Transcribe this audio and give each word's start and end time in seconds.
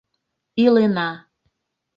Илена... 0.63 1.07